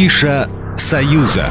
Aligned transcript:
Афиша 0.00 0.48
«Союза». 0.78 1.50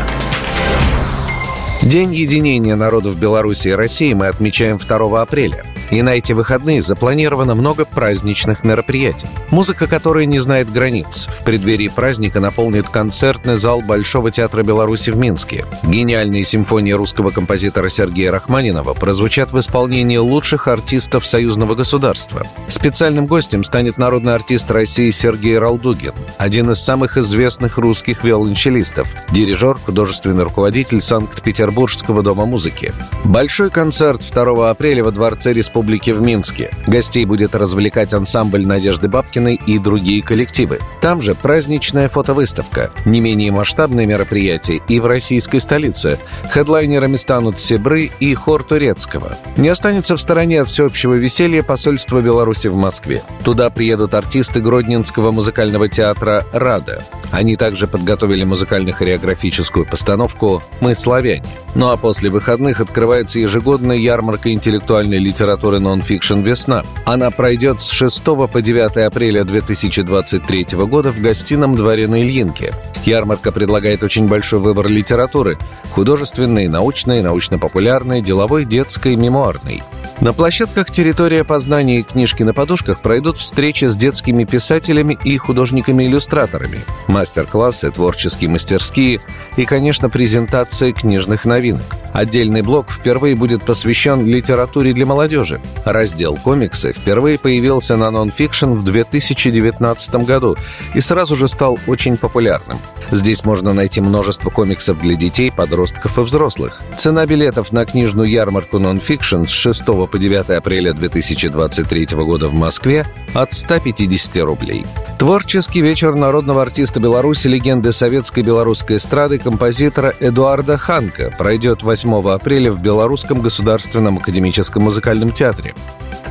День 1.83 2.15
единения 2.15 2.75
народов 2.75 3.15
Беларуси 3.15 3.67
и 3.67 3.73
России 3.73 4.11
мы 4.13 4.25
отмечаем 4.25 4.79
2 4.79 5.21
апреля. 5.21 5.63
И 5.91 6.01
на 6.03 6.15
эти 6.15 6.33
выходные 6.33 6.81
запланировано 6.81 7.55
много 7.55 7.83
праздничных 7.85 8.63
мероприятий, 8.63 9.27
музыка 9.49 9.87
которой 9.87 10.27
не 10.27 10.37
знает 10.39 10.71
границ. 10.71 11.27
В 11.39 11.43
преддверии 11.43 11.87
праздника 11.87 12.39
наполнит 12.39 12.89
концертный 12.89 13.57
зал 13.57 13.81
Большого 13.81 14.29
театра 14.29 14.61
Беларуси 14.61 15.09
в 15.09 15.17
Минске. 15.17 15.65
Гениальные 15.83 16.43
симфонии 16.43 16.91
русского 16.91 17.31
композитора 17.31 17.89
Сергея 17.89 18.31
Рахманинова 18.31 18.93
прозвучат 18.93 19.51
в 19.51 19.59
исполнении 19.59 20.17
лучших 20.17 20.67
артистов 20.67 21.25
союзного 21.25 21.73
государства. 21.73 22.45
Специальным 22.67 23.25
гостем 23.25 23.63
станет 23.63 23.97
народный 23.97 24.35
артист 24.35 24.69
России 24.69 25.09
Сергей 25.09 25.57
Ралдугин, 25.57 26.13
один 26.37 26.69
из 26.69 26.79
самых 26.79 27.17
известных 27.17 27.79
русских 27.79 28.23
виолончелистов, 28.23 29.07
дирижер, 29.31 29.77
художественный 29.77 30.43
руководитель 30.43 31.01
Санкт-Петербургского 31.01 32.21
дома 32.21 32.45
музыки. 32.45 32.93
Большой 33.25 33.71
концерт 33.71 34.21
2 34.31 34.69
апреля 34.69 35.03
во 35.03 35.11
Дворце 35.11 35.51
Республики 35.51 35.78
Республики 35.79 36.11
в 36.11 36.21
Минске. 36.21 36.71
Гостей 36.87 37.23
будет 37.23 37.55
развлекать 37.55 38.13
ансамбль 38.13 38.67
Надежды 38.67 39.07
Бабкиной 39.07 39.57
и 39.65 39.79
другие 39.79 40.21
коллективы. 40.21 40.79
Там 40.99 41.21
же 41.21 41.35
праздничная 41.35 42.09
фотовыставка, 42.09 42.91
не 43.05 43.21
менее 43.21 43.53
масштабные 43.53 44.05
мероприятия 44.05 44.81
и 44.89 44.99
в 44.99 45.05
российской 45.05 45.59
столице. 45.59 46.19
Хедлайнерами 46.51 47.15
станут 47.15 47.61
Себры 47.61 48.11
и 48.19 48.33
хор 48.33 48.63
Турецкого. 48.63 49.37
Не 49.55 49.69
останется 49.69 50.17
в 50.17 50.21
стороне 50.21 50.63
от 50.63 50.67
всеобщего 50.67 51.13
веселья 51.13 51.63
посольство 51.63 52.19
Беларуси 52.21 52.67
в 52.67 52.75
Москве. 52.75 53.23
Туда 53.45 53.69
приедут 53.69 54.13
артисты 54.13 54.59
Гродненского 54.59 55.31
музыкального 55.31 55.87
театра 55.87 56.43
«Рада». 56.51 57.05
Они 57.31 57.55
также 57.55 57.87
подготовили 57.87 58.43
музыкально-хореографическую 58.43 59.85
постановку 59.85 60.61
«Мы 60.81 60.93
славяне». 60.95 61.45
Ну 61.75 61.89
а 61.89 61.97
после 61.97 62.31
выходных 62.31 62.81
открывается 62.81 63.39
ежегодная 63.39 63.97
ярмарка 63.97 64.51
интеллектуальной 64.51 65.19
литературы 65.19 65.68
нон-фикшн 65.77 66.39
«Весна». 66.39 66.83
Она 67.05 67.29
пройдет 67.29 67.79
с 67.81 67.91
6 67.91 68.23
по 68.23 68.61
9 68.61 68.97
апреля 69.05 69.43
2023 69.43 70.65
года 70.87 71.11
в 71.11 71.19
гостином 71.21 71.75
дворе 71.75 72.07
на 72.07 72.23
Ильинке. 72.23 72.73
Ярмарка 73.05 73.51
предлагает 73.51 74.01
очень 74.03 74.27
большой 74.27 74.59
выбор 74.59 74.87
литературы– 74.87 75.59
художественной, 75.91 76.67
научной, 76.67 77.21
научно-популярной, 77.21 78.21
деловой, 78.21 78.65
детской, 78.65 79.15
мемуарной– 79.15 79.83
на 80.21 80.33
площадках 80.33 80.91
«Территория 80.91 81.43
познания» 81.43 81.99
и 81.99 82.03
«Книжки 82.03 82.43
на 82.43 82.53
подушках» 82.53 83.01
пройдут 83.01 83.37
встречи 83.37 83.85
с 83.85 83.95
детскими 83.95 84.43
писателями 84.43 85.17
и 85.23 85.37
художниками-иллюстраторами, 85.37 86.81
мастер-классы, 87.07 87.89
творческие 87.91 88.49
мастерские 88.49 89.21
и, 89.55 89.65
конечно, 89.65 90.09
презентация 90.09 90.91
книжных 90.91 91.45
новинок. 91.45 91.85
Отдельный 92.13 92.61
блок 92.61 92.91
впервые 92.91 93.35
будет 93.35 93.63
посвящен 93.63 94.25
литературе 94.25 94.93
для 94.93 95.05
молодежи. 95.05 95.61
Раздел 95.85 96.35
«Комиксы» 96.35 96.93
впервые 96.93 97.37
появился 97.37 97.95
на 97.97 98.11
нон-фикшн 98.11 98.73
в 98.73 98.83
2019 98.83 100.15
году 100.25 100.57
и 100.93 101.01
сразу 101.01 101.35
же 101.35 101.47
стал 101.47 101.79
очень 101.87 102.17
популярным. 102.17 102.79
Здесь 103.11 103.45
можно 103.45 103.73
найти 103.73 104.01
множество 104.01 104.49
комиксов 104.49 104.99
для 105.01 105.15
детей, 105.15 105.51
подростков 105.51 106.17
и 106.17 106.21
взрослых. 106.21 106.81
Цена 106.97 107.25
билетов 107.25 107.71
на 107.71 107.85
книжную 107.85 108.29
ярмарку 108.29 108.79
нон-фикшн 108.79 109.45
с 109.45 109.51
6 109.51 109.87
по 110.09 110.17
9 110.17 110.49
апреля 110.49 110.93
2023 110.93 112.07
года 112.17 112.47
в 112.47 112.53
Москве 112.53 113.05
от 113.33 113.53
150 113.53 114.37
рублей. 114.37 114.85
Творческий 115.17 115.81
вечер 115.81 116.15
народного 116.15 116.61
артиста 116.61 116.99
Беларуси, 116.99 117.47
легенды 117.47 117.91
советской 117.93 118.41
белорусской 118.41 118.97
эстрады, 118.97 119.37
композитора 119.37 120.13
Эдуарда 120.19 120.77
Ханка 120.77 121.33
пройдет 121.37 121.83
8 121.83 122.29
апреля 122.29 122.71
в 122.71 122.81
Белорусском 122.81 123.41
государственном 123.41 124.17
академическом 124.17 124.83
музыкальном 124.83 125.31
театре. 125.31 125.73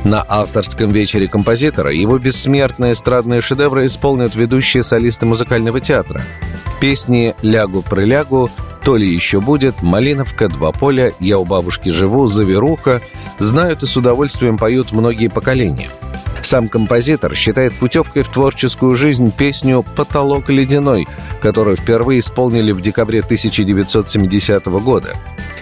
На 0.03 0.25
авторском 0.27 0.91
вечере 0.91 1.27
композитора 1.27 1.91
его 1.91 2.17
бессмертные 2.17 2.93
эстрадные 2.93 3.41
шедевры 3.41 3.85
исполнят 3.85 4.35
ведущие 4.35 4.81
солисты 4.81 5.25
музыкального 5.25 5.79
театра. 5.79 6.21
Песни 6.79 7.35
«Лягу-прылягу», 7.41 8.49
«То 8.89 8.97
ли 8.97 9.07
еще 9.07 9.39
будет», 9.39 9.83
«Малиновка», 9.83 10.49
«Два 10.49 10.71
поля», 10.71 11.11
«Я 11.19 11.37
у 11.37 11.45
бабушки 11.45 11.89
живу», 11.89 12.25
«Заверуха» 12.25 13.03
знают 13.37 13.83
и 13.83 13.85
с 13.85 13.95
удовольствием 13.95 14.57
поют 14.57 14.93
многие 14.93 15.27
поколения. 15.27 15.91
Сам 16.41 16.67
композитор 16.67 17.35
считает 17.35 17.75
путевкой 17.75 18.23
в 18.23 18.29
творческую 18.29 18.95
жизнь 18.95 19.31
песню 19.31 19.85
«Потолок 19.95 20.49
ледяной», 20.49 21.07
которую 21.39 21.77
впервые 21.77 22.21
исполнили 22.21 22.71
в 22.71 22.81
декабре 22.81 23.19
1970 23.19 24.65
года. 24.65 25.09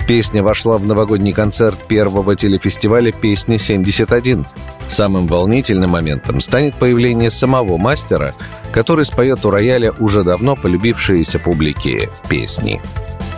Песня 0.07 0.41
вошла 0.41 0.77
в 0.77 0.85
новогодний 0.85 1.33
концерт 1.33 1.77
первого 1.85 2.37
телефестиваля 2.37 3.11
«Песня-71». 3.11 4.45
Самым 4.87 5.27
волнительным 5.27 5.89
моментом 5.89 6.39
станет 6.39 6.75
появление 6.75 7.29
самого 7.29 7.75
мастера, 7.75 8.33
который 8.71 9.03
споет 9.03 9.45
у 9.45 9.49
рояля 9.49 9.91
уже 9.99 10.23
давно 10.23 10.55
полюбившиеся 10.55 11.39
публике 11.39 12.09
песни. 12.29 12.81